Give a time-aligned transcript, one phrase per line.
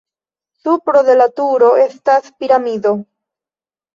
[0.63, 2.95] Supro de la turo estas piramido.